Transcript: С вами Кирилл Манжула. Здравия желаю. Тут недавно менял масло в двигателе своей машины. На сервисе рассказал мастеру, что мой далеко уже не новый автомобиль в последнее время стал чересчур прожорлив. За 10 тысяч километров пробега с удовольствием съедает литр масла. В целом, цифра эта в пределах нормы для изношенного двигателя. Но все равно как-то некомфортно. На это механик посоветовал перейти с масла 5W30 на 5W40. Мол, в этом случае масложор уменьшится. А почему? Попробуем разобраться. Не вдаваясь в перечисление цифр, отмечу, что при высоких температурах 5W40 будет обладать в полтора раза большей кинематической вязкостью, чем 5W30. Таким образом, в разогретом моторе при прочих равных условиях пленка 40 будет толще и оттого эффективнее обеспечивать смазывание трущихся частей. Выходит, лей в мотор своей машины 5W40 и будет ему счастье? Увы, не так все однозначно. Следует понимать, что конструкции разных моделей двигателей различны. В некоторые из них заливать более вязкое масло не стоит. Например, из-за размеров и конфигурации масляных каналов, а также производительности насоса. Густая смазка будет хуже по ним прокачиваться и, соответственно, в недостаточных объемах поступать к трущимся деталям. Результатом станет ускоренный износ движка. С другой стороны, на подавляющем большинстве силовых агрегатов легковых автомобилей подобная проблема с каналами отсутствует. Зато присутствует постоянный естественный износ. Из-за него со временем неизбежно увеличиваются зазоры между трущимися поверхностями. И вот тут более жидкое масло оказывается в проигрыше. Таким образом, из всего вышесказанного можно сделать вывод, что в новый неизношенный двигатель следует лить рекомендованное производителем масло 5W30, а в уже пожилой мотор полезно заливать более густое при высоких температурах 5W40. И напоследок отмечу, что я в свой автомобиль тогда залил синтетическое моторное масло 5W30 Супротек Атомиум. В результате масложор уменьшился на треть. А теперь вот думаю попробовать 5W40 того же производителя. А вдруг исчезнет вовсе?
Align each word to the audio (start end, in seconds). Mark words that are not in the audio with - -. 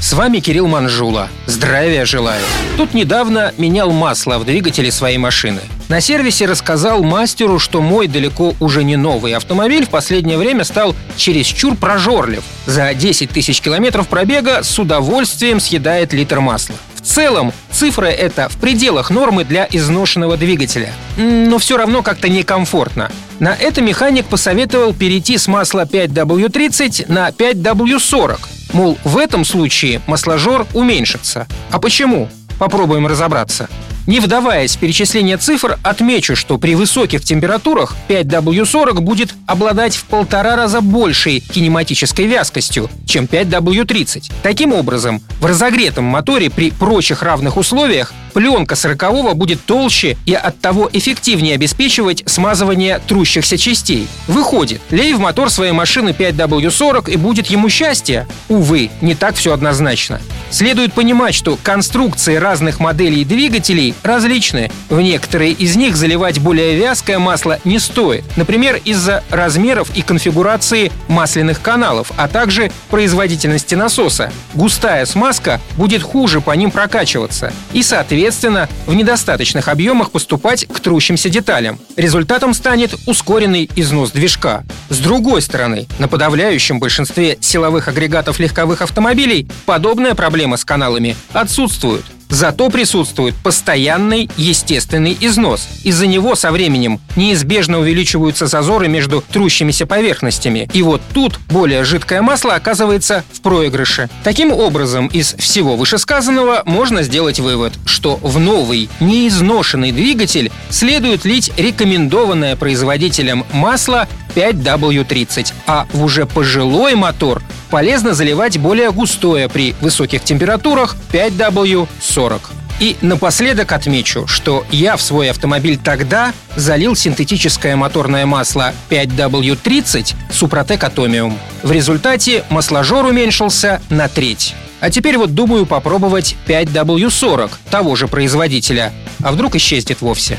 С 0.00 0.12
вами 0.12 0.38
Кирилл 0.38 0.68
Манжула. 0.68 1.28
Здравия 1.46 2.04
желаю. 2.04 2.40
Тут 2.76 2.94
недавно 2.94 3.52
менял 3.58 3.90
масло 3.90 4.38
в 4.38 4.44
двигателе 4.44 4.92
своей 4.92 5.18
машины. 5.18 5.60
На 5.88 6.00
сервисе 6.00 6.46
рассказал 6.46 7.02
мастеру, 7.02 7.58
что 7.58 7.80
мой 7.80 8.06
далеко 8.06 8.54
уже 8.60 8.84
не 8.84 8.96
новый 8.96 9.34
автомобиль 9.34 9.86
в 9.86 9.88
последнее 9.88 10.38
время 10.38 10.62
стал 10.62 10.94
чересчур 11.16 11.74
прожорлив. 11.74 12.44
За 12.66 12.94
10 12.94 13.30
тысяч 13.30 13.60
километров 13.60 14.06
пробега 14.06 14.62
с 14.62 14.78
удовольствием 14.78 15.58
съедает 15.58 16.12
литр 16.12 16.38
масла. 16.38 16.76
В 16.94 17.00
целом, 17.00 17.52
цифра 17.72 18.06
эта 18.06 18.48
в 18.48 18.56
пределах 18.56 19.10
нормы 19.10 19.44
для 19.44 19.66
изношенного 19.68 20.36
двигателя. 20.36 20.92
Но 21.16 21.58
все 21.58 21.76
равно 21.76 22.02
как-то 22.02 22.28
некомфортно. 22.28 23.10
На 23.40 23.52
это 23.54 23.80
механик 23.80 24.26
посоветовал 24.26 24.94
перейти 24.94 25.38
с 25.38 25.48
масла 25.48 25.86
5W30 25.86 27.10
на 27.10 27.30
5W40. 27.30 28.38
Мол, 28.72 28.98
в 29.04 29.16
этом 29.16 29.44
случае 29.44 30.00
масложор 30.06 30.66
уменьшится. 30.74 31.46
А 31.70 31.78
почему? 31.78 32.28
Попробуем 32.58 33.06
разобраться. 33.06 33.68
Не 34.08 34.20
вдаваясь 34.20 34.74
в 34.74 34.78
перечисление 34.78 35.36
цифр, 35.36 35.78
отмечу, 35.82 36.34
что 36.34 36.56
при 36.56 36.74
высоких 36.74 37.22
температурах 37.22 37.94
5W40 38.08 39.00
будет 39.00 39.34
обладать 39.46 39.94
в 39.94 40.04
полтора 40.04 40.56
раза 40.56 40.80
большей 40.80 41.40
кинематической 41.40 42.24
вязкостью, 42.24 42.88
чем 43.04 43.26
5W30. 43.26 44.32
Таким 44.42 44.72
образом, 44.72 45.20
в 45.40 45.44
разогретом 45.44 46.04
моторе 46.04 46.48
при 46.48 46.70
прочих 46.70 47.22
равных 47.22 47.58
условиях 47.58 48.14
пленка 48.32 48.76
40 48.76 49.36
будет 49.36 49.62
толще 49.66 50.16
и 50.24 50.32
оттого 50.32 50.88
эффективнее 50.90 51.56
обеспечивать 51.56 52.22
смазывание 52.24 53.02
трущихся 53.06 53.58
частей. 53.58 54.08
Выходит, 54.26 54.80
лей 54.88 55.12
в 55.12 55.20
мотор 55.20 55.50
своей 55.50 55.72
машины 55.72 56.14
5W40 56.18 57.10
и 57.10 57.16
будет 57.18 57.48
ему 57.48 57.68
счастье? 57.68 58.26
Увы, 58.48 58.88
не 59.02 59.14
так 59.14 59.34
все 59.34 59.52
однозначно. 59.52 60.18
Следует 60.50 60.94
понимать, 60.94 61.34
что 61.34 61.58
конструкции 61.62 62.36
разных 62.36 62.80
моделей 62.80 63.24
двигателей 63.24 63.94
различны. 64.02 64.70
В 64.88 65.00
некоторые 65.00 65.52
из 65.52 65.76
них 65.76 65.96
заливать 65.96 66.38
более 66.38 66.74
вязкое 66.76 67.18
масло 67.18 67.60
не 67.64 67.78
стоит. 67.78 68.24
Например, 68.36 68.80
из-за 68.84 69.22
размеров 69.30 69.94
и 69.94 70.02
конфигурации 70.02 70.90
масляных 71.06 71.60
каналов, 71.60 72.12
а 72.16 72.28
также 72.28 72.72
производительности 72.88 73.74
насоса. 73.74 74.32
Густая 74.54 75.04
смазка 75.04 75.60
будет 75.76 76.02
хуже 76.02 76.40
по 76.40 76.52
ним 76.52 76.70
прокачиваться 76.70 77.52
и, 77.72 77.82
соответственно, 77.82 78.68
в 78.86 78.94
недостаточных 78.94 79.68
объемах 79.68 80.10
поступать 80.10 80.66
к 80.66 80.80
трущимся 80.80 81.28
деталям. 81.28 81.78
Результатом 81.96 82.54
станет 82.54 82.94
ускоренный 83.06 83.68
износ 83.76 84.12
движка. 84.12 84.64
С 84.88 84.98
другой 84.98 85.42
стороны, 85.42 85.86
на 85.98 86.08
подавляющем 86.08 86.80
большинстве 86.80 87.36
силовых 87.40 87.88
агрегатов 87.88 88.38
легковых 88.38 88.80
автомобилей 88.80 89.46
подобная 89.66 90.14
проблема 90.14 90.37
с 90.56 90.64
каналами 90.64 91.16
отсутствует. 91.32 92.04
Зато 92.30 92.68
присутствует 92.68 93.34
постоянный 93.36 94.28
естественный 94.36 95.16
износ. 95.18 95.66
Из-за 95.82 96.06
него 96.06 96.34
со 96.34 96.52
временем 96.52 97.00
неизбежно 97.16 97.78
увеличиваются 97.78 98.46
зазоры 98.46 98.88
между 98.88 99.24
трущимися 99.32 99.86
поверхностями. 99.86 100.68
И 100.74 100.82
вот 100.82 101.00
тут 101.14 101.40
более 101.48 101.84
жидкое 101.84 102.20
масло 102.20 102.54
оказывается 102.54 103.24
в 103.32 103.40
проигрыше. 103.40 104.10
Таким 104.24 104.52
образом, 104.52 105.06
из 105.06 105.34
всего 105.34 105.76
вышесказанного 105.76 106.62
можно 106.66 107.02
сделать 107.02 107.40
вывод, 107.40 107.72
что 107.86 108.16
в 108.16 108.38
новый 108.38 108.90
неизношенный 109.00 109.92
двигатель 109.92 110.52
следует 110.68 111.24
лить 111.24 111.50
рекомендованное 111.56 112.56
производителем 112.56 113.44
масло 113.52 114.06
5W30, 114.34 115.52
а 115.66 115.86
в 115.92 116.04
уже 116.04 116.26
пожилой 116.26 116.94
мотор 116.94 117.42
полезно 117.70 118.14
заливать 118.14 118.58
более 118.58 118.90
густое 118.90 119.48
при 119.48 119.74
высоких 119.80 120.24
температурах 120.24 120.96
5W40. 121.12 122.40
И 122.80 122.96
напоследок 123.00 123.72
отмечу, 123.72 124.26
что 124.28 124.64
я 124.70 124.96
в 124.96 125.02
свой 125.02 125.30
автомобиль 125.30 125.78
тогда 125.78 126.32
залил 126.54 126.94
синтетическое 126.94 127.74
моторное 127.74 128.24
масло 128.24 128.72
5W30 128.90 130.14
Супротек 130.30 130.84
Атомиум. 130.84 131.36
В 131.62 131.72
результате 131.72 132.44
масложор 132.50 133.04
уменьшился 133.04 133.82
на 133.90 134.08
треть. 134.08 134.54
А 134.80 134.90
теперь 134.90 135.18
вот 135.18 135.34
думаю 135.34 135.66
попробовать 135.66 136.36
5W40 136.46 137.50
того 137.68 137.96
же 137.96 138.06
производителя. 138.06 138.92
А 139.24 139.32
вдруг 139.32 139.56
исчезнет 139.56 140.00
вовсе? 140.00 140.38